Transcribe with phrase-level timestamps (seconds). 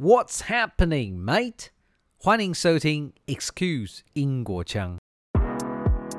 [0.00, 1.67] What's happening, mate？
[2.17, 4.97] 欢迎收听 Excuse 英国腔。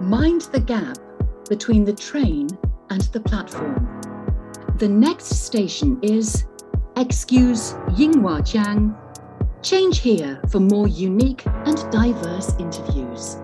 [0.01, 0.97] Mind the gap
[1.49, 2.49] between the train
[2.89, 3.87] and the platform.
[4.79, 6.45] The next station is
[6.97, 8.95] Excuse Yinghua Jiang.
[9.63, 13.39] Change here for more unique and diverse interviews.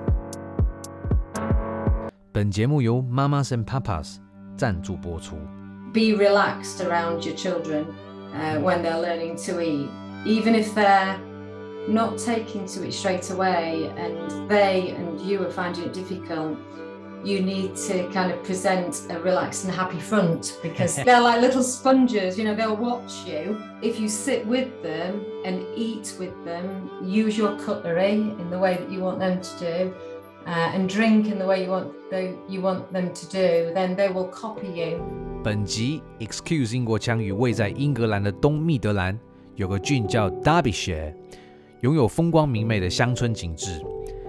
[2.33, 4.19] 本节目由 Mamas and Papas
[4.57, 5.37] 赞助播出。
[5.93, 7.87] be relaxed around your children
[8.35, 9.89] uh, when they're learning to eat,
[10.28, 11.20] even if they're
[11.88, 16.58] not taking to it straight away and they and you are finding it difficult.
[17.24, 21.64] You need to kind of present a relaxed and happy front because they're like little
[21.64, 23.62] sponges, you know, they'll watch you.
[23.82, 28.76] If you sit with them and eat with them, use your cutlery in the way
[28.76, 29.94] that you want them to do,
[30.46, 33.96] uh, and drink in the way you want, they, you want them to do, then
[33.96, 35.02] they will copy you.
[35.42, 39.18] 本集 Excuse 英国腔与位在英格兰的东密德兰
[39.59, 41.13] 有个郡叫 Derbyshire，
[41.81, 43.85] 拥有风光明媚的乡村景致。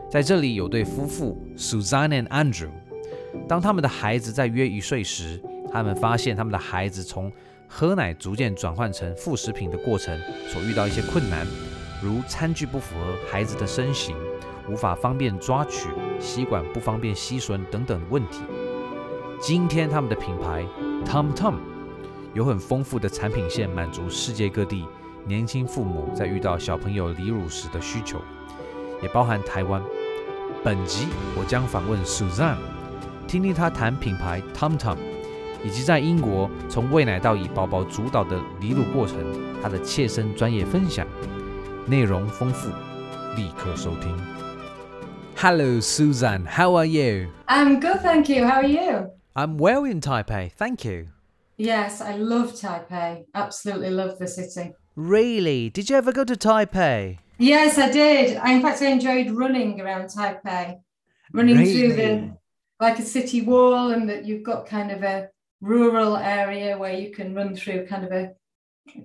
[0.10, 2.72] 在这里有对夫妇 Suzanne and Andrew。
[3.48, 5.40] 当他们的孩子在约一岁时，
[5.72, 7.32] 他们发现他们的孩子从
[7.68, 11.46] 喝奶逐渐转换成副食品的过程所遇到一些困难，
[12.02, 14.16] 如餐具不符合孩子的身形，
[14.68, 18.42] 无法方便抓取，吸管不方便吸吮等等问题。
[19.40, 20.66] 今天他们的品牌
[21.06, 21.58] Tom Tom
[22.34, 24.86] 有很丰富的产品线，满足世界各地
[25.26, 28.20] 年轻父母在遇到小朋友离乳时的需求，
[29.02, 29.82] 也包含台湾。
[30.64, 32.58] 本集我将访问 Suzanne，
[33.28, 34.98] 听听她谈品牌 TumTum，
[35.64, 39.18] 以及在英国从喂奶到以宝宝主导的离乳过程，
[39.62, 41.08] 她的切身专业分享，
[41.86, 42.70] 内容丰富，
[43.36, 44.16] 立刻收听。
[45.38, 47.30] Hello Suzanne, how are you?
[47.48, 48.46] I'm good, thank you.
[48.46, 49.12] How are you?
[49.34, 51.08] I'm well in Taipei, thank you.
[51.56, 53.26] Yes, I love Taipei.
[53.34, 54.74] Absolutely love the city.
[54.96, 55.70] Really?
[55.70, 57.20] Did you ever go to Taipei?
[57.38, 58.38] Yes, I did.
[58.38, 60.80] I, in fact, I enjoyed running around Taipei,
[61.32, 62.38] running through the
[62.80, 65.30] like a city wall, and that you've got kind of a
[65.62, 68.34] rural area where you can run through kind of a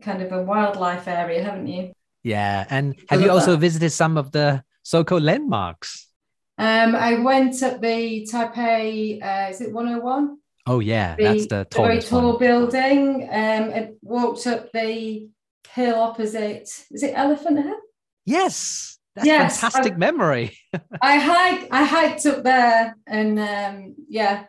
[0.00, 1.92] kind of a wildlife area, haven't you?
[2.22, 3.58] Yeah, and have you also that.
[3.58, 6.08] visited some of the so-called landmarks?
[6.56, 9.22] Um, I went up the Taipei.
[9.22, 10.38] Uh, is it 101?
[10.66, 12.38] Oh yeah, the, that's the the very tall one.
[12.38, 13.24] building.
[13.24, 15.28] Um, and walked up the
[15.74, 16.68] hill opposite.
[16.90, 17.78] Is it Elephant Hill?
[18.24, 20.56] Yes, that's Yes, fantastic I- memory.
[21.02, 21.68] I hiked.
[21.72, 24.44] I hiked up there, and um, yeah,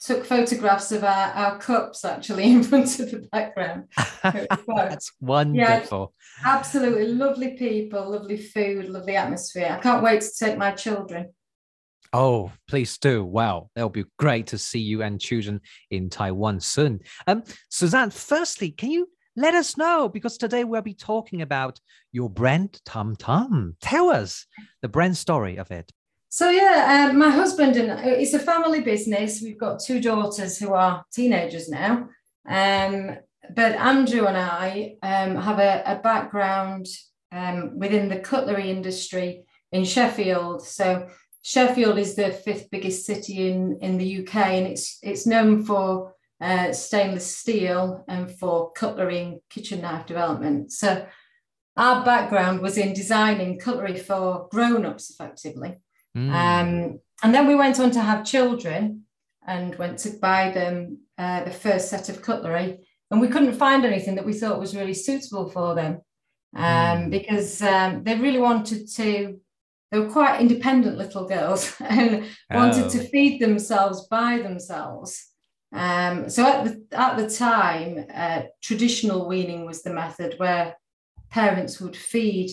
[0.00, 3.84] took photographs of our, our cups actually in front of the background.
[4.24, 4.88] It was fun.
[4.88, 6.14] that's wonderful.
[6.44, 9.76] Absolutely lovely people, lovely food, lovely atmosphere.
[9.78, 11.32] I can't wait to take my children.
[12.12, 13.24] Oh, please do.
[13.24, 15.60] Wow, that'll be great to see you and children
[15.90, 17.00] in Taiwan soon.
[17.26, 21.78] Um, Suzanne, firstly, can you let us know because today we'll be talking about
[22.10, 23.76] your brand Tum Tum.
[23.80, 24.46] Tell us
[24.80, 25.92] the brand story of it.
[26.28, 29.40] So yeah, um, my husband and it's a family business.
[29.42, 32.08] We've got two daughters who are teenagers now.
[32.48, 33.18] Um,
[33.54, 36.86] but Andrew and I um, have a, a background
[37.30, 40.66] um, within the cutlery industry in Sheffield.
[40.66, 41.08] So
[41.42, 46.15] Sheffield is the fifth biggest city in, in the UK, and it's it's known for
[46.40, 50.72] uh, stainless steel and for cutlery and kitchen knife development.
[50.72, 51.06] So
[51.76, 55.76] our background was in designing cutlery for grown-ups, effectively.
[56.16, 56.30] Mm.
[56.30, 59.02] Um, and then we went on to have children
[59.46, 62.86] and went to buy them uh, the first set of cutlery.
[63.10, 66.00] And we couldn't find anything that we thought was really suitable for them
[66.54, 67.10] um, Mm.
[67.10, 69.38] because um, they really wanted to,
[69.90, 72.90] they were quite independent little girls and wanted Oh.
[72.90, 75.32] to feed themselves by themselves.
[75.72, 80.76] Um, so at the, at the time, uh, traditional weaning was the method where
[81.30, 82.50] parents would feed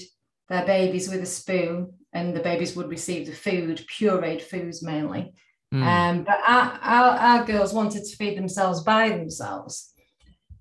[0.49, 5.33] their babies with a spoon and the babies would receive the food, pureed foods mainly.
[5.73, 5.83] Mm.
[5.83, 9.93] Um, but our, our, our girls wanted to feed themselves by themselves.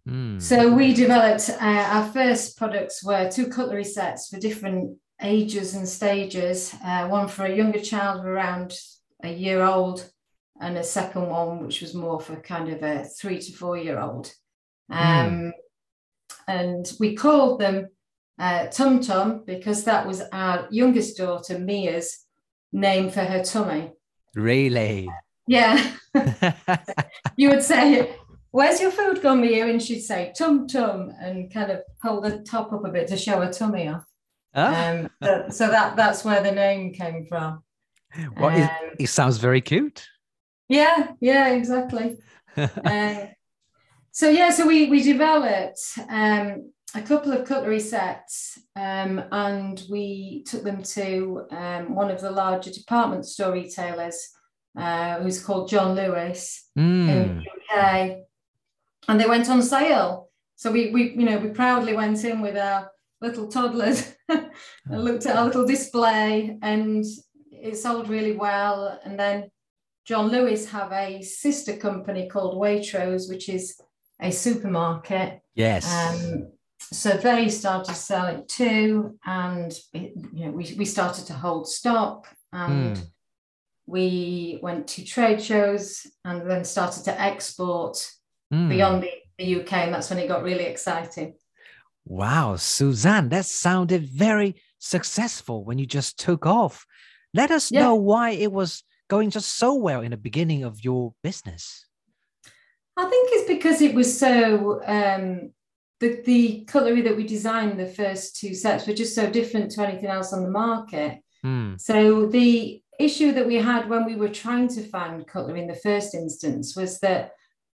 [0.08, 0.40] Mm.
[0.40, 5.88] So we developed uh, our first products were two cutlery sets for different ages and
[5.88, 6.74] stages.
[6.84, 8.74] Uh, one for a younger child of around
[9.22, 10.10] a year old,
[10.62, 13.98] and a second one which was more for kind of a three to four year
[13.98, 14.32] old.
[14.90, 15.52] Um,
[16.48, 17.88] And we called them
[18.38, 22.24] uh, Tum Tum because that was our youngest daughter Mia's
[22.72, 23.92] name for her tummy.
[24.34, 25.08] really?
[25.46, 25.92] Yeah,
[27.36, 28.14] you would say,
[28.52, 29.66] Where's your food gone, Mia?
[29.66, 33.16] And she'd say, Tum Tum, and kind of pull the top up a bit to
[33.16, 34.04] show her tummy off.
[34.54, 37.62] Ah, Um, so, so that that's where the name came from.
[38.36, 40.06] Um, it sounds very cute.
[40.72, 42.18] Yeah, yeah, exactly.
[42.84, 43.28] Um,
[44.10, 45.80] so yeah, so we we developed
[46.10, 52.20] um, a couple of cutlery sets um, and we took them to um, one of
[52.20, 54.18] the larger department store retailers
[54.76, 57.08] uh, who's called John Lewis Mm.
[57.08, 58.18] in the UK.
[59.08, 60.28] And they went on sale.
[60.56, 62.90] So we, we, you know, we proudly went in with our
[63.20, 67.04] little toddlers and looked at our little display and
[67.50, 69.00] it sold really well.
[69.04, 69.50] And then
[70.04, 73.80] John Lewis have a sister company called Waitrose, which is
[74.20, 75.40] a supermarket.
[75.54, 75.86] Yes.
[75.92, 81.26] Um, so they started to sell it too, and it, you know we, we started
[81.26, 83.06] to hold stock, and Mm.
[83.86, 88.10] we went to trade shows, and then started to export
[88.52, 88.68] Mm.
[88.68, 91.34] beyond the, the UK, and that's when it got really exciting.
[92.04, 96.84] Wow, Suzanne, that sounded very successful when you just took off.
[97.32, 97.80] Let us Yeah.
[97.82, 98.82] know why it was
[99.12, 101.84] going just so well in the beginning of your business.
[102.96, 105.52] I think it's because it was so um,
[106.00, 109.82] the the cutlery that we designed the first two sets were just so different to
[109.86, 111.20] anything else on the market.
[111.44, 111.78] Mm.
[111.78, 115.84] So the issue that we had when we were trying to find cutlery in the
[115.88, 117.32] first instance was that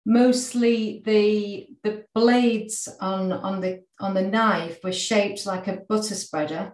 [0.06, 6.14] mostly the the blades on on the on the knife were shaped like a butter
[6.14, 6.72] spreader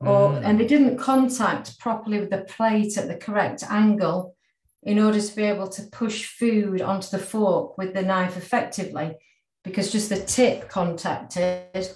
[0.00, 0.44] or Mm.
[0.44, 4.34] and they didn't contact properly with the plate at the correct angle
[4.82, 9.16] in order to be able to push food onto the fork with the knife effectively
[9.64, 11.88] because just the tip contacted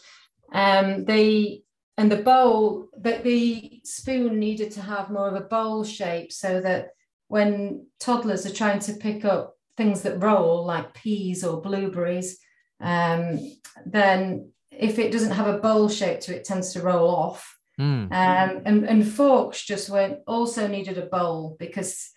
[0.52, 1.62] um the
[1.99, 6.61] and the bowl that the spoon needed to have more of a bowl shape so
[6.61, 6.88] that
[7.29, 12.38] when toddlers are trying to pick up things that roll like peas or blueberries
[12.81, 13.38] um,
[13.85, 17.59] then if it doesn't have a bowl shape to it, it tends to roll off
[17.81, 18.12] Mm.
[18.12, 22.11] um, and, and forks just went also needed a bowl because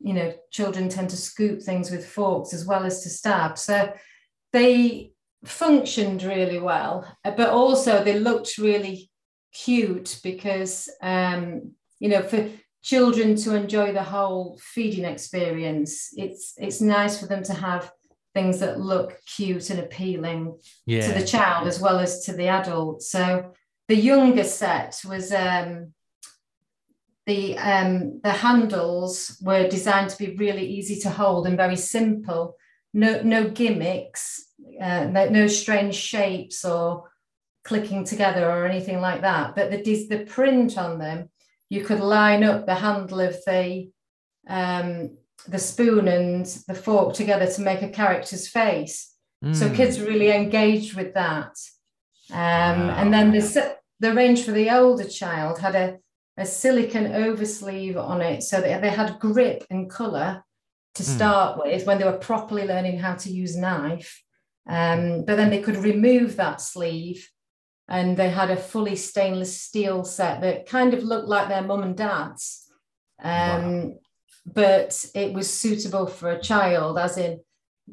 [0.00, 3.90] you know children tend to scoop things with forks as well as to stab so
[4.52, 5.12] they
[5.44, 9.10] functioned really well uh, but also they looked really
[9.54, 12.46] cute because um, you know for
[12.82, 17.90] children to enjoy the whole feeding experience it's it's nice for them to have
[18.34, 21.06] things that look cute and appealing Yeah.
[21.06, 23.02] to the child as well as to the adult.
[23.02, 23.52] So
[23.88, 25.94] the younger set was um,
[27.26, 32.56] the um, the handles were designed to be really easy to hold and very simple.
[32.94, 34.46] No no gimmicks,
[34.80, 37.10] uh, no, no strange shapes or
[37.64, 39.54] clicking together or anything like that.
[39.54, 41.28] But the the print on them,
[41.68, 43.90] you could line up the handle of the
[44.48, 49.14] um, the spoon and the fork together to make a character's face.
[49.52, 49.76] So Mm.
[49.76, 51.54] kids really engaged with that.
[52.30, 52.94] Um, Wow.
[52.98, 55.98] And then the, the range for the older child had a,
[56.36, 60.44] a silicon oversleeve on it so that they had grip and colour
[60.94, 61.08] to Hmm.
[61.16, 64.22] start with when they were properly learning how to use knife.
[64.68, 67.28] Um, but then they could remove that sleeve
[67.88, 71.82] and they had a fully stainless steel set that kind of looked like their mum
[71.82, 72.66] and dad's.
[73.22, 73.98] Um,
[74.44, 77.40] But it was suitable for a child, as in,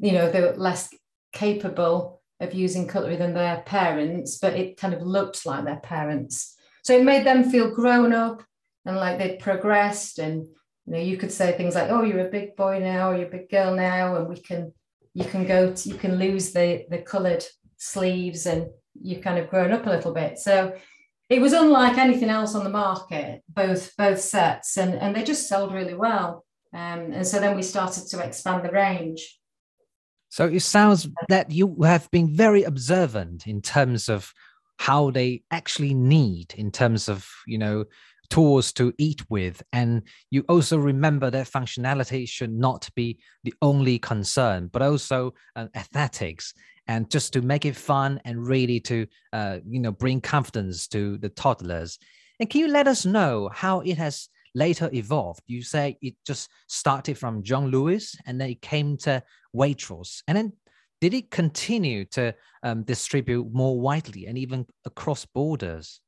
[0.00, 0.88] you know, they were less
[1.32, 6.54] capable of using cutlery than their parents, but it kind of looked like their parents.
[6.84, 8.42] So it made them feel grown up
[8.84, 10.18] and like they'd progressed.
[10.18, 10.46] And
[10.86, 13.28] you know, you could say things like, "Oh, you're a big boy now, or you're
[13.28, 14.72] a big girl now," and we can,
[15.14, 17.44] you can go, to, you can lose the the coloured
[17.76, 20.38] sleeves, and you've kind of grown up a little bit.
[20.38, 20.76] So
[21.28, 25.48] it was unlike anything else on the market, both both sets, and and they just
[25.48, 26.44] sold really well.
[26.72, 29.38] Um, and so then we started to expand the range.
[30.36, 34.34] So it sounds that you have been very observant in terms of
[34.78, 37.86] how they actually need, in terms of, you know,
[38.28, 39.62] tools to eat with.
[39.72, 45.68] And you also remember that functionality should not be the only concern, but also uh,
[45.74, 46.52] aesthetics
[46.86, 51.16] and just to make it fun and really to, uh, you know, bring confidence to
[51.16, 51.98] the toddlers.
[52.38, 55.42] And can you let us know how it has later evolved?
[55.46, 59.22] You say it just started from John Lewis and then it came to
[59.54, 60.22] Waitrose.
[60.26, 60.52] And then
[61.00, 66.00] did it continue to um, distribute more widely and even across borders?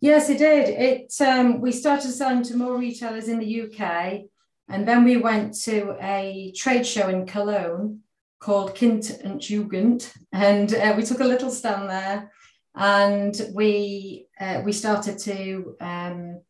[0.00, 0.68] Yes, it did.
[0.68, 4.22] It um, we started selling to more retailers in the UK,
[4.68, 8.00] and then we went to a trade show in Cologne
[8.38, 12.30] called Kind und Jugend, and uh, we took a little stand there,
[12.74, 16.40] and we uh, we started to um,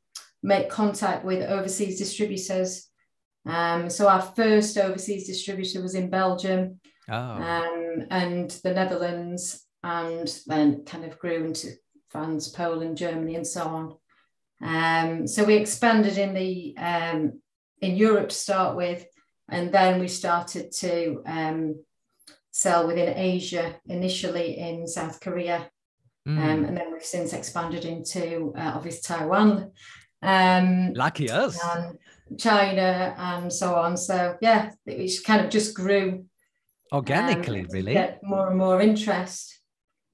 [0.45, 2.71] make contact with overseas distributors.
[3.47, 9.43] Um, so our first overseas distributor was in Belgium, Oh, um, and the Netherlands,
[9.83, 11.69] and then kind of grew into
[12.09, 13.85] France, Poland, Germany, and so on.
[14.63, 17.41] Um, so we expanded in the um,
[17.81, 19.05] in Europe to start with,
[19.51, 21.85] and then we started to um,
[22.51, 25.59] sell within Asia, initially in South Korea
[26.27, 26.69] Um, Mm.
[26.69, 29.73] and then we've since expanded into uh, obviously Taiwan,
[30.25, 31.59] um, Lucky us.
[31.77, 31.99] and
[32.39, 33.97] China, and so on.
[33.97, 36.25] So yeah, it kind of just grew
[36.93, 37.93] Organically, um, really.
[37.93, 39.61] get more and more interest.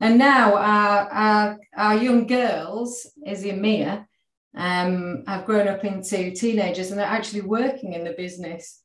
[0.01, 4.07] And now our our, our young girls, Izzy and Mia,
[4.57, 8.83] um, have grown up into teenagers and they're actually working in the business.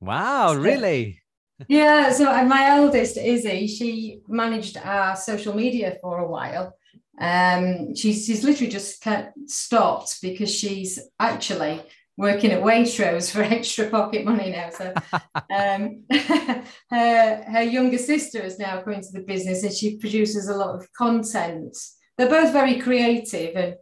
[0.00, 1.20] Wow, So- really?
[1.66, 6.72] Yeah, so my eldest Izzy, she managed our social media for a while.
[7.20, 9.04] Um, she's she's literally just
[9.46, 11.82] stopped because she's actually
[12.16, 14.70] working at Waitrose for extra pocket money now.
[14.70, 14.92] So
[15.50, 16.04] um,
[16.90, 20.74] her her younger sister is now coming to the business and she produces a lot
[20.74, 21.76] of content.
[22.16, 23.74] They're both very creative and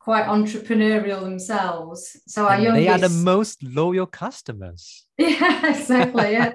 [0.00, 2.16] quite entrepreneurial themselves.
[2.26, 5.06] So our And youngest, they are the most loyal customers.
[5.18, 6.32] yeah, exactly.
[6.32, 6.52] Yeah.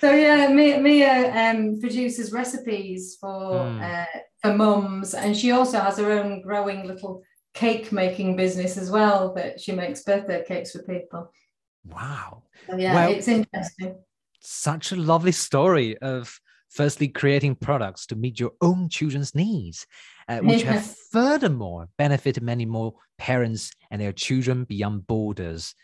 [0.00, 3.80] So yeah, Mia, Mia um, produces recipes for Mm.
[3.82, 4.06] uh,
[4.42, 7.22] for mums, and she also has her own growing little
[7.54, 9.34] cake making business as well.
[9.34, 11.32] That she makes birthday cakes for people.
[11.84, 12.42] Wow.
[12.68, 13.96] So yeah, Well- it's interesting.
[14.40, 16.38] Such a lovely story of
[16.70, 19.86] firstly creating products to meet your own children's needs,
[20.28, 20.72] uh, which Yeah.
[20.74, 25.74] have furthermore benefited many more parents and their children beyond borders.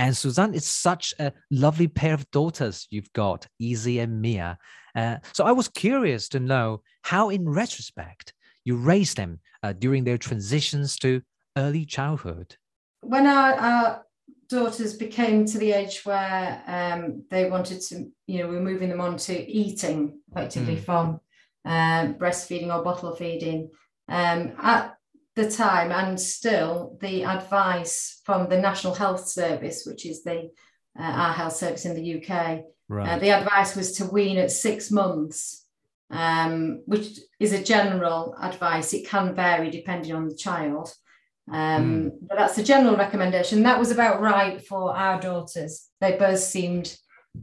[0.00, 4.56] And Suzanne, it's such a lovely pair of daughters you've got, Izzy and Mia.
[5.00, 8.32] Uh, so I was curious to know how, in retrospect,
[8.64, 11.20] you raised them uh, during their transitions to
[11.56, 12.56] early childhood.
[13.02, 14.06] when our, our
[14.48, 17.94] daughters became to the age where um, they wanted to,
[18.26, 20.84] you know, we were moving them on to eating effectively Mm.
[20.84, 21.20] from
[21.64, 23.70] um, breastfeeding or bottle feeding.
[24.08, 24.96] Um, at
[25.40, 30.50] the time and still, the advice from the National Health Service, which is the
[30.98, 32.60] uh, our health service in the UK,
[33.08, 35.64] uh, the advice was to wean at six months,
[36.10, 38.92] um, which is a general advice.
[38.92, 40.92] It can vary depending on the child.
[41.50, 43.62] Um, But that's the general recommendation.
[43.62, 45.88] That was about right for our daughters.
[46.00, 46.96] They both seemed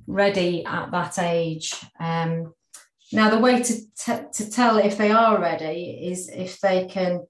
[0.05, 1.73] ready at that age.
[1.99, 2.53] Um,
[3.13, 7.21] now, the way to, t- to tell if they are ready is if they can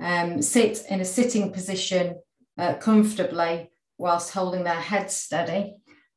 [0.00, 2.16] um, sit in a sitting position
[2.58, 5.74] uh, comfortably whilst holding their head steady.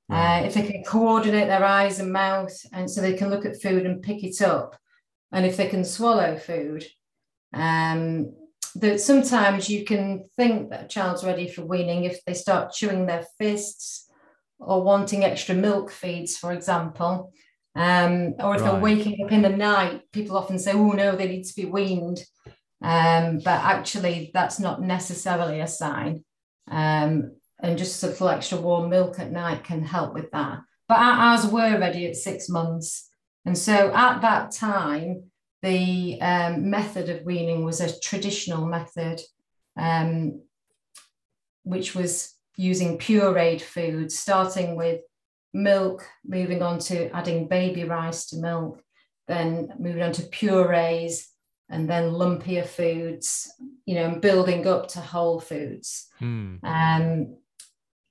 [0.10, 3.60] Uh, if they can coordinate their eyes and mouth, and so they can look at
[3.60, 4.76] food and pick it up,
[5.32, 6.86] and if they can swallow food,
[7.54, 8.32] um,
[8.76, 13.06] that sometimes you can think that a child's ready for weaning if they start chewing
[13.06, 14.08] their fists
[14.60, 17.34] or wanting extra milk feeds, for example,
[17.76, 20.02] um, or if they're waking up in the night.
[20.12, 22.24] People often say, "Oh no, they need to be weaned,"
[22.82, 26.24] um, but actually, that's not necessarily a sign.
[26.70, 30.60] Um, and just a little extra warm milk at night can help with that.
[30.88, 33.10] But ours were ready at six months.
[33.46, 39.22] And so at that time, the um, method of weaning was a traditional method,
[39.78, 40.42] um,
[41.64, 45.02] which was using pureed food, starting with
[45.54, 48.82] milk, moving on to adding baby rice to milk,
[49.28, 51.28] then moving on to purees,
[51.70, 53.52] and then lumpier foods,
[53.86, 56.08] you know, and building up to whole foods.
[56.20, 56.58] Hmm.
[56.64, 57.38] Um,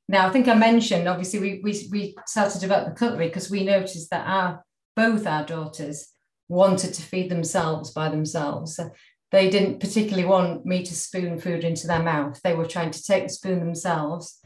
[0.09, 3.51] now, I think I mentioned obviously we we, we started to develop the cutlery because
[3.51, 4.65] we noticed that our
[4.97, 6.09] both our daughters
[6.49, 8.77] wanted to feed themselves by themselves.
[8.77, 8.91] So
[9.33, 12.41] they didn't particularly want me to spoon food into their mouth.
[12.43, 14.39] They were trying to take the spoon themselves.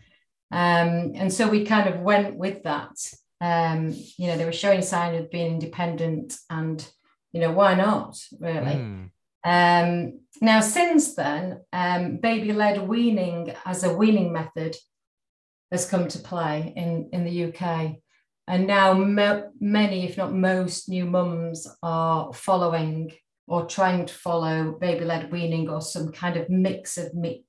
[0.50, 2.96] Um, and so we kind of went with that.
[3.40, 6.88] Um, you know, they were showing signs of being independent and,
[7.32, 8.74] you know, why not really?
[8.74, 9.04] Hmm.
[9.44, 14.76] Um, now, since then, um, baby led weaning as a weaning method
[15.70, 17.96] has come to play in, in the UK.
[18.46, 23.12] And now, mo- many, if not most, new mums are following
[23.46, 27.44] or trying to follow baby led weaning or some kind of mix of me-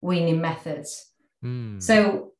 [0.00, 1.12] weaning methods.
[1.42, 1.78] Hmm.
[1.80, 2.32] So,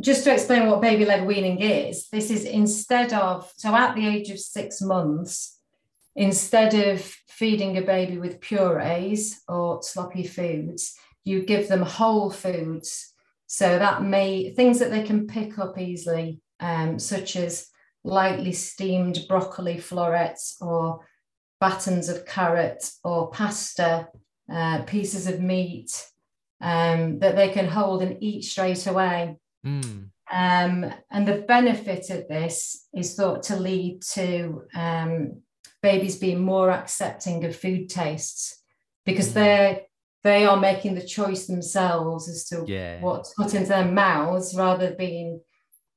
[0.00, 4.06] just to explain what baby led weaning is, this is instead of, so at the
[4.06, 5.57] age of six months,
[6.18, 13.14] instead of feeding a baby with purees or sloppy foods, you give them whole foods.
[13.46, 17.68] So that may, things that they can pick up easily, um, such as
[18.02, 21.06] lightly steamed broccoli florets or
[21.60, 24.08] battens of carrot or pasta,
[24.52, 26.04] uh, pieces of meat
[26.60, 29.36] um, that they can hold and eat straight away.
[29.62, 30.06] Hmm.
[30.32, 35.42] Um, and the benefit of this is thought to lead to um,
[35.82, 38.62] babies being more accepting of food tastes
[39.04, 39.34] because Mm.
[39.34, 39.80] they're
[40.24, 43.00] they are making the choice themselves as to Yeah.
[43.00, 45.40] what's put into their mouths rather than being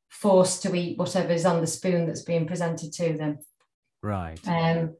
[0.10, 3.40] forced to eat whatever is on the spoon that's being presented to them.
[4.04, 4.40] Right.
[4.48, 4.96] Um,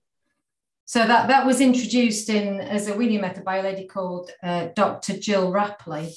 [0.86, 4.70] so that that was introduced in as a weaning method by a lady called uh,
[4.76, 5.14] Dr.
[5.18, 6.14] Gill Rapley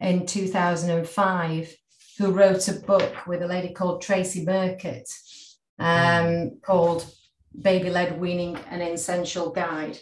[0.00, 1.76] in 2005,
[2.18, 5.08] who wrote a book with a lady called Tracey Murkett
[5.78, 7.06] um, called
[7.60, 9.98] Baby Led Weaning An Essential Guide.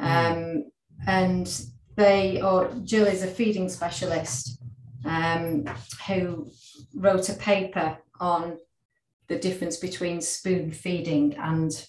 [0.00, 0.64] Um,
[1.06, 1.48] and
[1.96, 4.60] they, or Gill is a feeding specialist
[5.04, 5.64] um,
[6.06, 6.50] who
[6.94, 8.58] wrote a paper on
[9.28, 11.86] the difference between spoon feeding and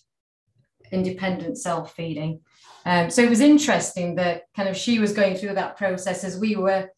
[0.92, 2.42] independent self feeding.
[2.86, 6.38] Um, so it was interesting that kind of she was going through that process as
[6.38, 6.90] we were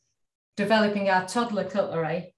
[0.57, 2.33] developing our toddler cutlery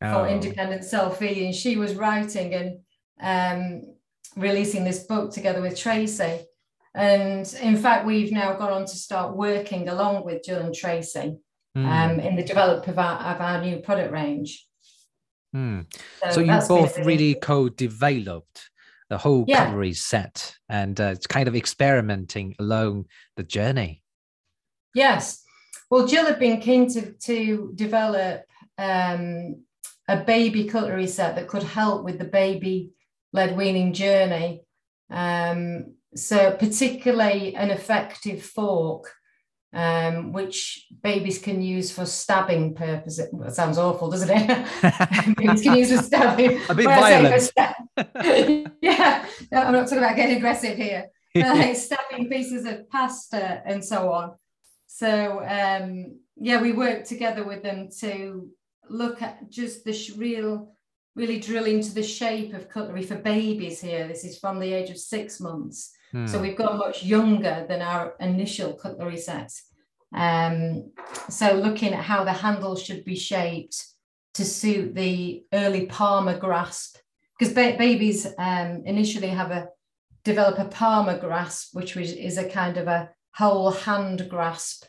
[0.00, 0.12] Oh.
[0.12, 1.52] for independent self feeding.
[1.52, 2.78] She was writing and
[3.20, 3.94] um,
[4.38, 6.40] releasing this book together with Tracey.
[6.94, 11.38] And in fact, we've now gone on to start working along with Gill and Tracy
[11.74, 11.86] Hmm.
[11.86, 14.66] um, in the development of our, of our new product range.
[15.52, 15.80] Hmm.
[16.30, 18.70] So you been a both really co-developed
[19.08, 19.66] the whole Yeah.
[19.66, 24.02] cutlery set and uh, it's kind of experimenting along the journey.
[24.94, 25.42] Yes.
[25.90, 28.44] Well, Gill had been keen to, to develop
[28.76, 29.62] um,
[30.08, 32.92] a baby cutlery set that could help with the baby
[33.32, 34.62] led weaning journey.
[35.10, 39.12] Um, so, particularly an effective fork,
[39.72, 43.28] um, which babies can use for stabbing purposes.
[43.32, 45.36] Well, sounds awful, doesn't it?
[45.36, 46.60] babies can use for stabbing.
[46.68, 47.42] A bit When I say for violent.
[47.42, 51.06] stab- yeah, no, I'm not talking about getting aggressive here.
[51.34, 54.34] like stabbing pieces of pasta and so on.
[54.86, 58.48] So um, yeah, we worked together with them to
[58.88, 60.74] look at just the sh- real,
[61.18, 64.06] really drill into the shape of cutlery for babies here.
[64.06, 65.92] This is from the age of six months.
[66.26, 66.42] So Hmm.
[66.42, 69.64] we've gone much younger than our initial cutlery sets.
[70.14, 70.92] Um,
[71.28, 73.84] so looking at how the handle should be shaped
[74.34, 76.96] to suit the early palmar grasp,
[77.38, 79.68] because ba- babies um, initially have a
[80.24, 84.84] develop a palmar grasp, which is a kind of a whole hand grasp,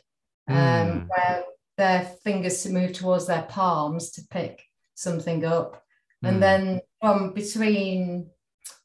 [0.48, 1.08] um, Mm.
[1.08, 1.44] where
[1.76, 4.62] their fingers move towards their palms to pick
[4.94, 5.82] something up,
[6.22, 6.40] and Mm.
[6.40, 8.30] then from between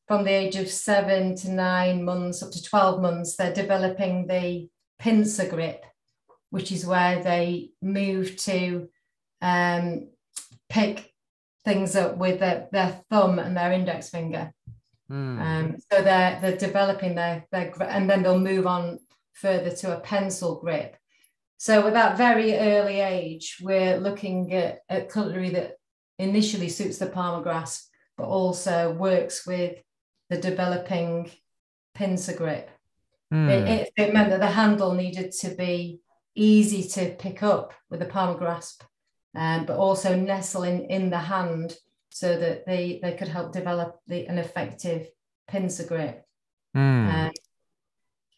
[0.08, 4.70] from the age of seven to nine months up to 12 months, they're developing the
[5.00, 5.84] pincer grip,
[6.52, 8.88] which is where they move to
[9.42, 10.08] um,
[10.70, 11.12] pick
[11.64, 14.54] things up with their, their thumb and their index finger.
[15.08, 15.42] Hmm.
[15.42, 19.00] Um, so they're, they're developing their, their, and then they'll move on
[19.34, 20.96] further to a pencil grip.
[21.58, 25.78] So at that very early age, we're looking at, at cutlery that
[26.20, 29.78] initially suits the palmar grasp, but also works with
[30.30, 31.30] the developing
[31.94, 32.70] pincer grip.
[33.32, 33.50] Hmm.
[33.50, 36.00] It, it, it meant that the handle needed to be
[36.36, 38.84] easy to pick up with the palm grasp,
[39.36, 41.76] um, but also nestling in, the hand
[42.10, 45.08] so that they, they could help develop the, an effective
[45.48, 46.26] pincer grip.
[46.74, 47.08] Hmm.
[47.10, 47.30] Uh,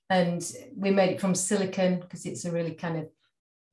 [0.09, 3.09] and we made it from silicon because it's a really kind of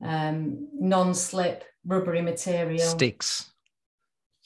[0.03, 2.79] um, non-slip rubbery material.
[2.79, 3.54] Sticks.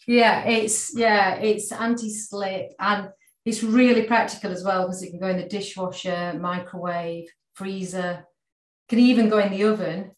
[0.09, 3.11] Yeah, it's yeah, it's anti-slip and
[3.45, 8.25] it's really practical as well because it can go in the dishwasher, microwave, freezer,
[8.89, 10.13] can even go in the oven.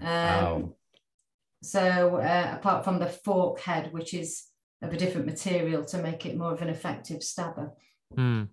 [0.00, 0.74] Um, Wow.
[1.62, 4.44] So uh, apart from the fork head, which is
[4.82, 7.72] of a different material to make it more of an effective stabber.
[8.14, 8.44] Hmm.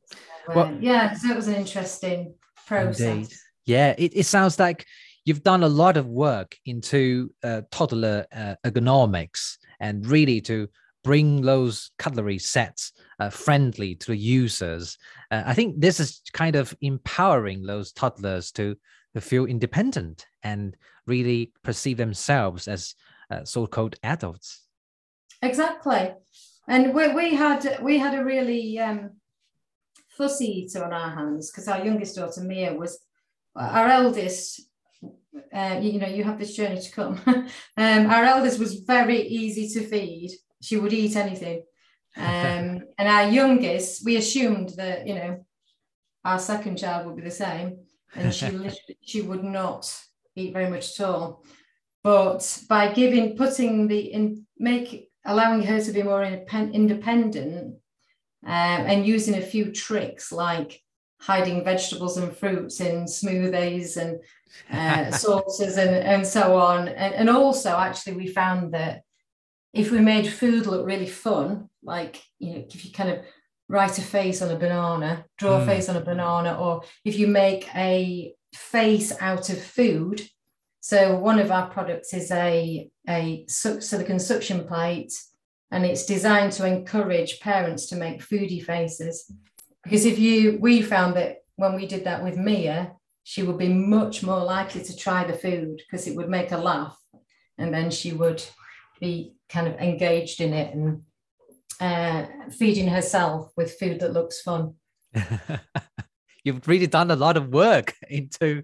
[0.46, 2.34] So, Well- um, yeah, so it was an interesting
[2.66, 3.02] process.
[3.02, 3.34] Indeed.
[3.66, 4.86] Yeah, it, it sounds like
[5.26, 10.68] you've done a lot of work into uh, toddler uh, ergonomics and really to
[11.04, 14.98] bring those cutlery sets uh, friendly to the users.
[15.32, 18.76] Uh, I think this is kind of empowering those toddlers to,
[19.14, 22.94] to feel independent and really perceive themselves as
[23.32, 24.64] uh, so-called adults.
[25.42, 26.14] Exactly.
[26.68, 29.12] And we, we had we had a really um,
[30.10, 33.00] fussy eater on our hands because our youngest daughter Mia was
[33.56, 34.62] our eldest.
[35.54, 37.20] Uh, you, you know, you have this journey to come.
[37.78, 40.32] um, our eldest was very easy to feed.
[40.62, 41.64] She would eat anything.
[42.16, 45.46] Um, and our youngest, we assumed that you know,
[46.26, 47.80] our second child would be the same,
[48.16, 49.94] and she literally, she would not
[50.36, 51.44] eat very much at all.
[52.04, 57.76] But by giving, putting the in, make allowing her to be more independent
[58.46, 60.82] um, and using a few tricks like
[61.20, 64.20] hiding vegetables and fruits in smoothies and
[64.72, 66.88] uh, sauces and, and so on.
[66.88, 69.02] And, and also, actually, we found that
[69.74, 73.20] if we made food look really fun, like, you know, if you kind of
[73.70, 75.66] write a face on a banana, draw a Mm.
[75.66, 80.22] face on a banana, or if you make a face out of food.
[80.80, 85.14] So one of our products is a, a silicon suction plate,
[85.70, 89.30] and it's designed to encourage parents to make foodie faces.
[89.84, 92.94] Because if you, we found that when we did that with Mia,
[93.30, 96.58] she would be much more likely to try the food because it would make her
[96.58, 96.98] laugh.
[97.58, 98.42] And then she would
[99.02, 101.02] be kind of engaged in it and
[101.82, 104.76] uh, feeding herself with food that looks fun.
[106.46, 108.64] You've really done a lot of work into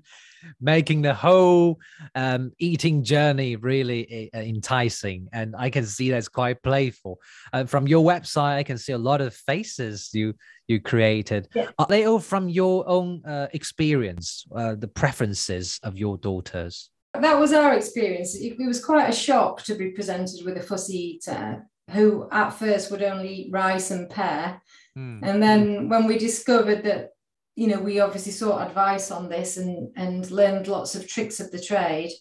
[0.60, 1.80] making the whole
[2.16, 5.28] um, eating journey really uh, enticing.
[5.34, 7.20] And I can see that's quite playful.
[7.52, 10.34] Uh, from your website, I can see a lot of faces you
[10.68, 11.50] you created.
[11.54, 11.70] Yeah.
[11.78, 16.90] Are they all from your own uh, experience, uh, the preferences of your daughters?
[17.14, 18.36] That was our experience.
[18.36, 22.52] It, it was quite a shock to be presented with a fussy eater who at
[22.52, 24.62] first would only eat rice and pear.
[24.96, 25.20] Hmm.
[25.22, 27.10] And then when we discovered that,
[27.56, 31.52] you know, we obviously sought advice on this and, and learned lots of tricks of
[31.52, 32.12] the trade.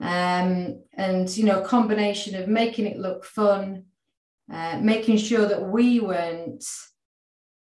[0.00, 3.84] Um, and, you know, a combination of making it look fun,
[4.52, 6.64] uh, making sure that we weren't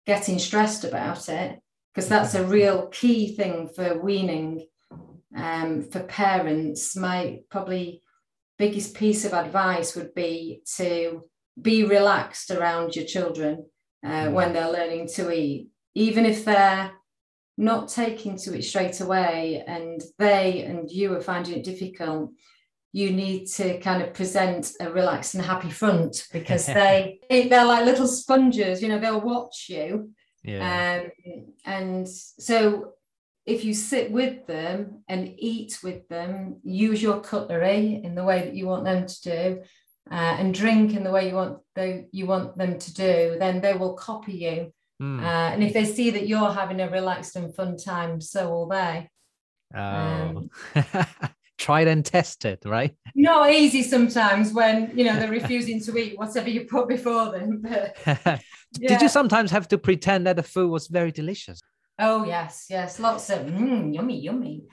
[0.07, 1.59] getting stressed about it,
[1.93, 4.65] because that's a real key thing for weaning
[5.35, 6.95] um, for parents.
[6.95, 8.01] My probably
[8.57, 11.23] biggest piece of advice would be to
[11.61, 13.65] be relaxed around your children
[14.05, 16.91] uh, when they're learning to eat, even if they're
[17.57, 22.31] not taking to it straight away and they and you are finding it difficult
[22.93, 27.85] you need to kind of present a relaxed and happy front because they they're like
[27.85, 30.11] little sponges you know they'll watch you
[30.43, 31.03] Yeah.
[31.03, 32.93] um, and so
[33.45, 38.41] if you sit with them and eat with them, use your cutlery in the way
[38.41, 39.61] that you want them to do,
[40.11, 43.61] uh, and drink in the way you want they, you want them to do, then
[43.61, 44.73] they will copy you.
[45.01, 45.19] Hmm.
[45.19, 48.67] Uh, and if they see that you're having a relaxed and fun time, so will
[48.67, 49.09] they.
[49.75, 50.47] oh.
[51.57, 52.95] Tried and tested, right?
[53.15, 57.63] Not easy sometimes when you know they're refusing to eat whatever you put before them.
[58.73, 61.59] But Did you sometimes have to pretend that the food was very delicious?
[61.99, 64.63] Oh yes, yes, lots of mm, yummy, yummy.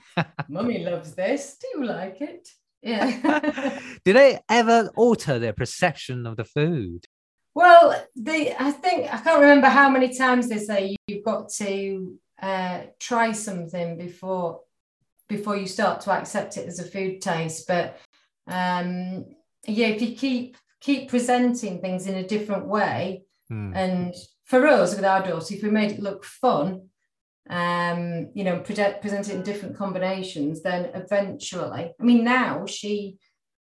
[0.47, 1.57] Mummy loves this.
[1.59, 2.47] Do you like it?
[2.81, 3.79] Yeah.
[4.05, 7.05] Did they ever alter their perception of the food?
[7.59, 7.83] Well,
[8.15, 8.55] they.
[8.67, 13.33] I think I can't remember how many times they say you've got to uh, try
[13.33, 14.61] something before
[15.27, 17.67] before you start to accept it as a food taste.
[17.67, 17.99] But
[18.47, 19.25] um,
[19.67, 23.73] yeah, if you keep keep presenting things in a different way, Hmm.
[23.73, 24.13] and
[24.45, 26.89] for us with our daughter, if we made it look fun,
[27.49, 33.17] um, you know, present, present it in different combinations, then eventually, I mean, now she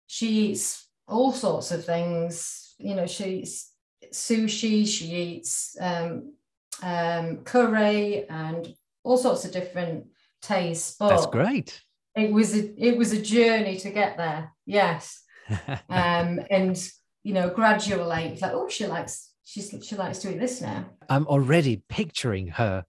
[0.08, 2.74] she eats all sorts of things.
[2.80, 3.75] You know, she eats
[4.12, 6.34] sushi, she eats um,
[6.82, 10.08] um, curry, and all sorts of different
[10.42, 10.96] tastes.
[10.98, 11.82] But That's great.
[12.16, 14.52] it was a it was a journey to get there.
[14.66, 15.22] Yes
[15.90, 16.92] um, and
[17.24, 20.86] you know, gradually, it's like, oh, she likes she's she likes doing this now.
[21.10, 22.86] I'm already picturing her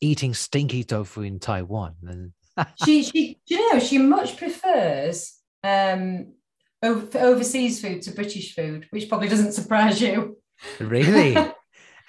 [0.00, 1.94] eating stinky tofu in Taiwan.
[2.06, 2.32] And
[2.84, 6.32] She she you know she much prefers um
[6.82, 10.38] overseas food to British food, which probably doesn't surprise you.
[10.80, 11.36] Really?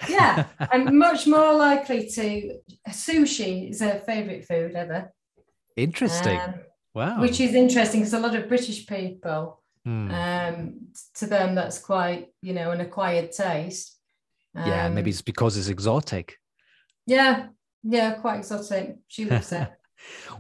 [0.07, 5.11] Yeah, I'm much more likely to sushi is her favorite food ever.
[5.75, 6.39] Interesting.
[6.39, 6.53] Um,
[6.93, 7.19] wow.
[7.19, 10.11] which is interesting because a lot of British people, Hmm.
[10.11, 10.73] um,
[11.15, 13.97] to them, that's quite you know an acquired taste.
[14.53, 16.35] yeah, maybe Um, it's because it's exotic.
[17.07, 17.47] Yeah,
[17.81, 18.97] yeah, quite exotic.
[19.07, 19.67] She loves it.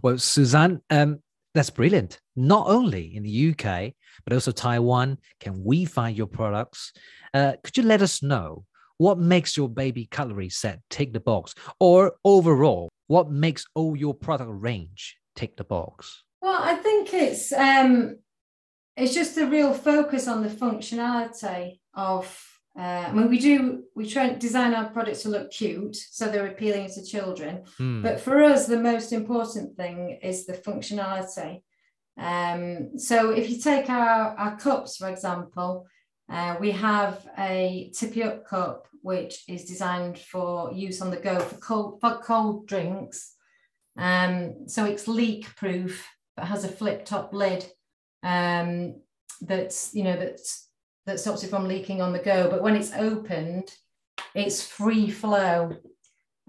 [0.03, 1.23] Well, Suzanne, um,
[1.55, 2.19] that's brilliant.
[2.35, 3.93] Not only in the UK,
[4.27, 6.91] but also Taiwan, can we find your products?
[7.33, 8.65] Uh, could you let us know
[8.97, 11.55] what makes your baby cutlery set tick the box?
[11.79, 16.25] Or overall, what makes all your product range tick the box?
[16.41, 18.17] Well, I think it's um,
[18.97, 22.43] it's just a real focus on the functionality of.
[22.77, 26.27] Uh, I mean, we do we try and design our products to look cute, so
[26.27, 27.63] they're appealing to children.
[27.77, 28.03] Hmm.
[28.03, 31.61] But for us, the most important thing is the functionality.
[32.17, 35.85] Um, so if you take our, our cups, for example,
[36.29, 41.39] uh, we have a tippy up cup, which is designed for use on the go
[41.39, 43.33] for cold, for cold drinks.
[43.97, 47.65] Um, so it's leak proof, but has a flip top lid
[48.23, 49.01] um,
[49.41, 50.67] that's, you know, that's,
[51.05, 52.49] that stops it from leaking on the go.
[52.49, 53.71] But when it's opened,
[54.35, 55.77] it's free flow.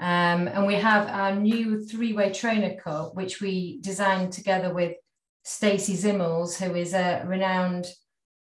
[0.01, 4.95] Um, and we have our new three-way trainer cup, which we designed together with
[5.49, 7.87] Stacey Zimmels, who is a renowned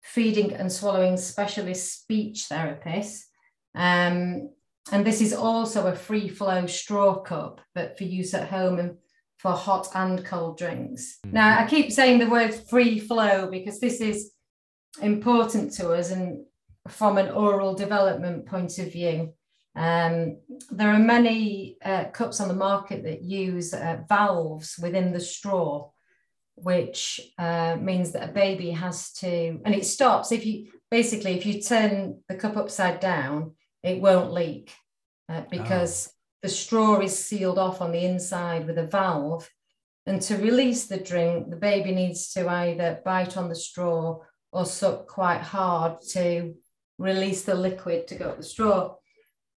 [0.01, 3.25] feeding and swallowing specialist speech therapist.
[3.75, 4.49] Um,
[4.93, 8.97] and this is also a free flow straw cup, but for use at home and
[9.39, 11.19] for hot and cold drinks.
[11.25, 14.31] Now, I keep saying the word free flow because this is
[15.01, 16.45] important to us and
[16.87, 19.33] from an oral development point of view.
[19.75, 20.37] Um,
[20.71, 25.89] there are many uh, cups on the market that use uh, valves within the straw,
[26.55, 31.45] which uh, means that a baby has to, and it stops if you basically if
[31.45, 33.51] you turn the cup upside down,
[33.83, 34.73] it won't leak
[35.29, 36.11] uh, because oh.
[36.43, 39.49] the straw is sealed off on the inside with a valve.
[40.07, 44.19] And to release the drink, the baby needs to either bite on the straw
[44.51, 46.53] or suck quite hard to
[46.97, 48.95] release the liquid to go up the straw.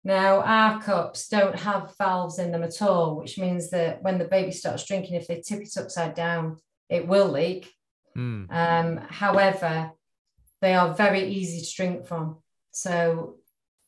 [0.05, 4.25] Now, our cups don't have valves in them at all, which means that when the
[4.25, 6.57] baby starts drinking, if they tip it upside down,
[6.89, 7.73] it will leak.
[8.17, 8.51] Mm.
[8.51, 9.93] Um, however,
[10.61, 12.39] they are very easy to drink from.
[12.71, 13.37] So,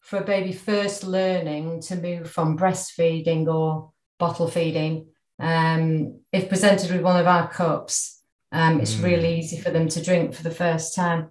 [0.01, 5.09] for a baby first learning to move from breastfeeding or bottle feeding,
[5.39, 9.05] um, if presented with one of our cups, um, it's mm.
[9.05, 11.31] really easy for them to drink for the first time.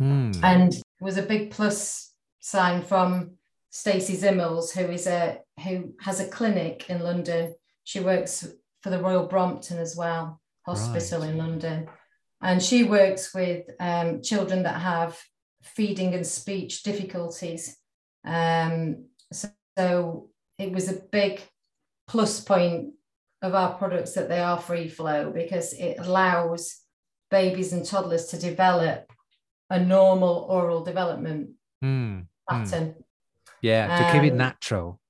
[0.00, 0.38] Mm.
[0.42, 3.32] And it was a big plus sign from
[3.70, 7.54] Stacey Zimmels, who is a who has a clinic in London.
[7.84, 8.46] She works
[8.82, 11.30] for the Royal Brompton as well, hospital right.
[11.30, 11.88] in London,
[12.42, 15.18] and she works with um, children that have
[15.62, 17.76] feeding and speech difficulties.
[18.24, 19.48] Um, so,
[19.78, 21.40] so it was a big
[22.08, 22.94] plus point
[23.42, 26.80] of our products that they are free flow because it allows
[27.30, 29.12] babies and toddlers to develop
[29.70, 31.50] a normal oral development
[31.82, 32.88] mm, pattern.
[32.88, 33.02] Mm.
[33.62, 35.00] Yeah, to um, keep it um, natural.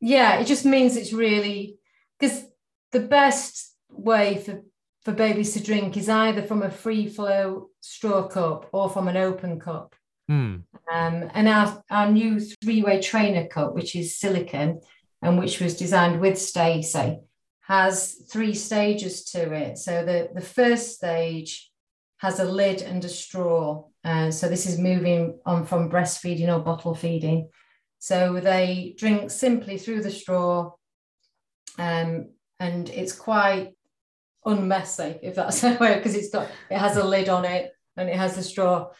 [0.00, 1.78] Yeah, it just means it's really
[2.18, 2.44] because
[2.92, 4.62] the best way for
[5.08, 9.16] for babies to drink is either from a free flow straw cup or from an
[9.16, 9.94] open cup.
[10.30, 10.64] Mm.
[10.92, 14.82] Um, and our, our new three way trainer cup, which is silicon
[15.22, 17.20] and which was designed with Stacey,
[17.62, 19.78] has three stages to it.
[19.78, 21.70] So the, the first stage
[22.18, 23.84] has a lid and a straw.
[24.04, 27.48] Uh, so this is moving on from breastfeeding or bottle feeding.
[27.98, 30.72] So they drink simply through the straw,
[31.78, 32.28] um,
[32.60, 33.72] and it's quite
[34.46, 38.08] unmessy, if that's the way, because it's got it has a lid on it and
[38.08, 38.90] it has the straw.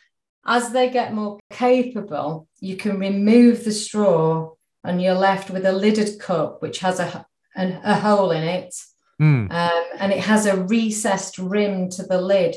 [0.46, 4.52] As they get more capable, you can remove the straw
[4.84, 8.74] and you're left with a lidded cup which has a an, a hole in it,
[9.20, 9.50] mm.
[9.50, 12.54] um, and it has a recessed rim to the lid.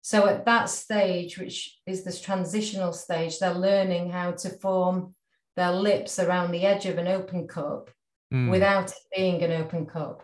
[0.00, 5.14] So at that stage, which is this transitional stage, they're learning how to form
[5.54, 7.90] their lips around the edge of an open cup
[8.32, 8.50] mm.
[8.50, 10.22] without it being an open cup.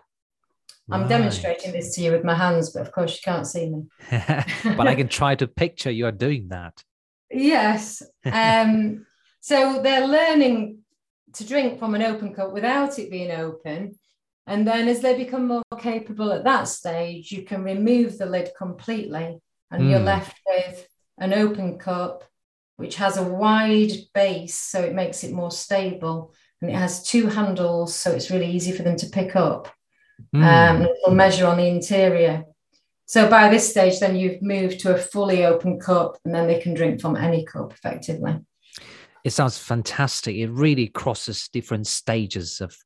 [0.91, 1.09] I'm right.
[1.09, 3.85] demonstrating this to you with my hands, but of course you can't see me.
[4.77, 6.83] but I can try to picture you're doing that.
[7.31, 8.03] Yes.
[8.31, 9.07] Um,
[9.41, 10.79] so they're learning
[11.35, 13.99] to drink from an open cup without it being open.
[14.47, 18.51] And then as they become more capable at that stage, you can remove the lid
[18.57, 19.91] completely and mm.
[19.91, 20.87] you're left with
[21.19, 22.25] an open cup
[22.77, 27.29] which has a wide base so it makes it more stable and it has two
[27.29, 29.73] handles so it's really easy for them to pick up
[30.35, 30.43] mm.
[30.43, 32.45] um, it'll measure on the interior.
[33.07, 36.61] So by this stage then you've moved to a fully open cup and then they
[36.61, 38.39] can drink from any cup effectively.
[39.25, 40.37] It sounds fantastic.
[40.37, 42.77] It really crosses different stages of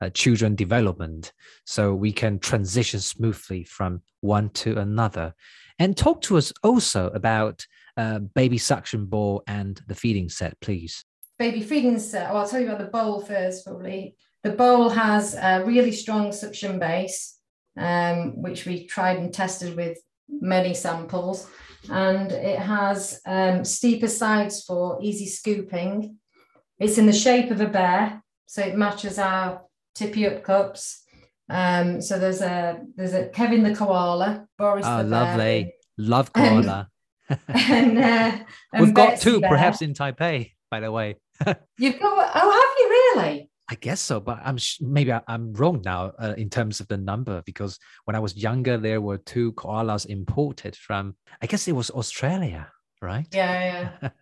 [0.00, 1.32] uh, children development.
[1.66, 5.34] So we can transition smoothly from one to another.
[5.78, 11.04] And talk to us also about uh, baby suction bowl and the feeding set please.
[11.38, 12.30] Baby feeding set.
[12.30, 16.32] Well, i'll tell you about the bowl first probably the bowl has a really strong
[16.32, 17.38] suction base
[17.76, 19.98] um, which we tried and tested with
[20.28, 21.48] many samples
[21.90, 26.16] and it has um, steeper sides for easy scooping
[26.78, 29.62] it's in the shape of a bear so it matches our
[29.98, 31.04] tippy up cups.
[31.50, 36.88] Um, so there's a there's a Kevin the koala, Boris oh, the lovely, love koala.
[37.48, 38.38] And, uh,
[38.72, 39.50] and we've got two, bear.
[39.50, 41.16] perhaps in Taipei, by the way.
[41.78, 43.50] You've got oh, have you really?
[43.70, 47.42] I guess so, but I'm maybe I'm wrong now uh, in terms of the number
[47.44, 51.90] because when I was younger, there were two koalas imported from I guess it was
[51.90, 52.70] Australia,
[53.02, 53.26] right?
[53.32, 54.10] Yeah, yeah.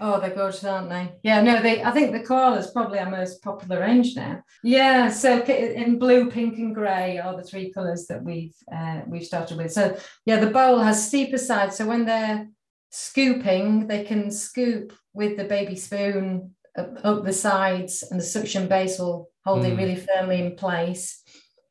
[0.00, 1.12] Oh, they're gorgeous, aren't they?
[1.22, 1.82] Yeah, no, they.
[1.82, 4.42] I think the koala is probably our most popular range now.
[4.64, 9.24] Yeah, so in blue, pink, and grey are the three colours that we've uh, we've
[9.24, 9.72] started with.
[9.72, 12.48] So yeah, the bowl has steeper sides, so when they're
[12.90, 18.68] scooping, they can scoop with the baby spoon up, up the sides, and the suction
[18.68, 19.70] base will hold mm.
[19.70, 21.22] it really firmly in place.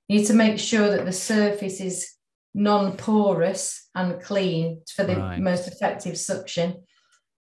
[0.07, 2.09] You need to make sure that the surface is
[2.53, 5.39] non-porous and clean for the right.
[5.39, 6.83] most effective suction.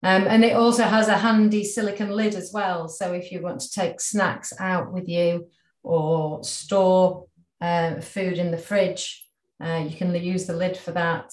[0.04, 2.88] Um, and it also has a handy silicon lid as well.
[2.88, 5.50] So if you want to take snacks out with you
[5.82, 7.26] or store
[7.62, 9.26] uh, food in the fridge,
[9.64, 11.32] uh, you can use the lid for that.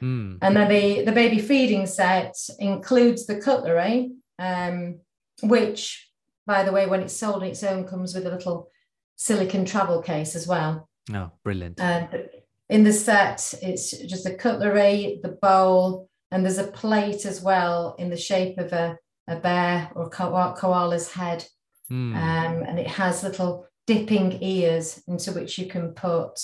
[0.00, 0.38] Mm.
[0.42, 5.00] And then the, the baby feeding set includes the cutlery, um,
[5.48, 6.04] which
[6.46, 8.68] by the way, when it's sold on its own, comes with a little
[9.16, 10.88] silicon travel case as well.
[11.12, 11.80] Oh, brilliant.
[11.80, 12.28] And
[12.68, 17.94] in the set, it's just a cutlery, the bowl, and there's a plate as well
[17.98, 21.46] in the shape of a, a bear or ko- koala's head.
[21.90, 22.14] Mm.
[22.16, 26.40] Um, and it has little dipping ears into which you can put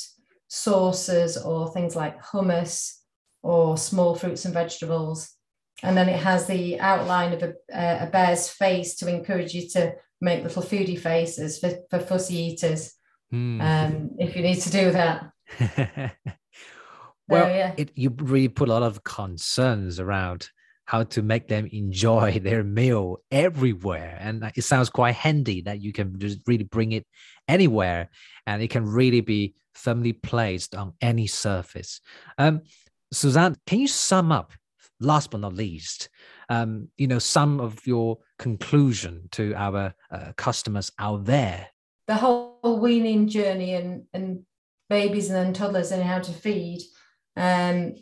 [0.49, 2.99] sauces or things like hummus
[3.43, 5.37] or small fruits and vegetables.
[5.83, 9.95] And then it has the outline of a, a bear's face to encourage you to
[10.21, 12.95] make little foodie faces for, for fussy eaters
[13.33, 13.61] Mm.
[13.63, 15.31] um, if you need to do that.
[17.29, 17.75] well, So, yeah.
[17.77, 20.49] it, you really put a lot of concerns around
[20.87, 24.19] how to make them enjoy their meal everywhere.
[24.21, 27.07] And it sounds quite handy that you can just really bring it
[27.47, 28.11] anywhere
[28.47, 32.01] and it can really be firmly placed on any surface.
[32.37, 32.63] Um,
[33.13, 34.53] Suzanne, can you sum up,
[35.01, 36.09] last but not least,
[36.49, 41.69] um, you know, some of your conclusion to our uh, customers out there?
[42.11, 44.41] the whole weaning journey and, and
[44.89, 46.81] babies and then toddlers and how to feed.
[47.37, 47.95] Um,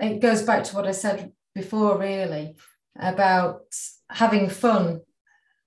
[0.00, 2.56] it goes back to what I said before, really,
[2.98, 3.64] about
[4.08, 5.00] having fun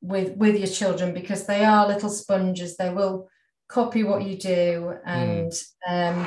[0.02, 2.78] with with your children because they are little sponges.
[2.78, 3.30] They will
[3.70, 5.52] copy what you do, and
[5.88, 6.26] um,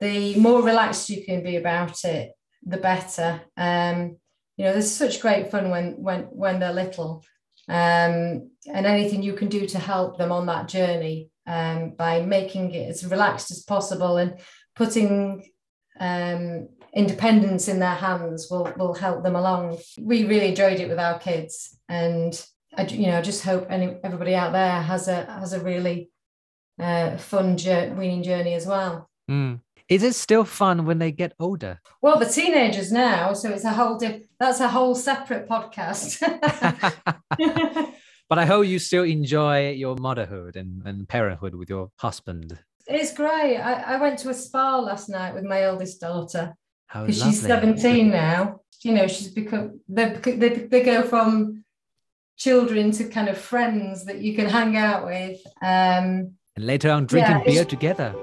[0.00, 2.32] the more relaxed you can be about it,
[2.64, 3.40] the better.
[3.56, 4.16] Um,
[4.56, 7.22] you know, there's such great fun when when when they're little
[7.68, 12.72] um, and anything you can do to help them on that journey um, by making
[12.72, 14.38] it as relaxed as possible and
[14.74, 15.50] putting
[15.98, 19.78] um, independence in their hands will will help them along.
[20.00, 22.40] We really enjoyed it with our kids, and
[22.76, 26.10] I, you know, just hope any everybody out there has a has a really
[26.78, 29.10] uh, fun journey, weaning journey as well.
[29.30, 29.60] Mm.
[29.88, 31.80] Is it still fun when they get older?
[32.02, 36.20] Well, the teenagers now, so it's a whole diff- that's a whole separate podcast.
[38.28, 42.58] but I hope you still enjoy your motherhood and, and parenthood with your husband.
[42.88, 43.58] It's great.
[43.58, 46.54] I, I went to a spa last night with my oldest daughter
[46.86, 47.32] How because lovely.
[47.32, 48.60] she's 17 now.
[48.82, 51.64] You know, she's become, they, they, they go from
[52.36, 55.40] children to kind of friends that you can hang out with.
[55.62, 58.14] Um, And later on, drinking Yeah, beer together.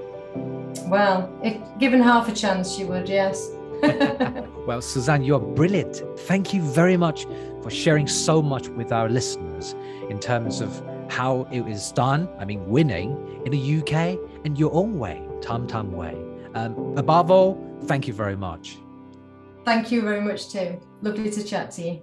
[0.82, 3.50] Well, if given half a chance, she would, yes.
[4.66, 6.02] Well, Suzanne, you're brilliant.
[6.20, 7.26] Thank you very much
[7.62, 9.74] for sharing so much with our listeners
[10.08, 12.30] in terms of how it is done.
[12.38, 16.16] I mean, weaning in the UK in your own way, Tum Tum way.
[16.54, 18.78] Um, above all, thank you very much.
[19.66, 20.80] Thank you very much, too.
[21.02, 22.02] Lovely to chat to you.